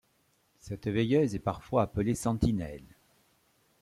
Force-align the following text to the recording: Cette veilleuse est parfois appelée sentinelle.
Cette 0.57 0.87
veilleuse 0.87 1.35
est 1.35 1.39
parfois 1.39 1.83
appelée 1.83 2.15
sentinelle. 2.15 2.95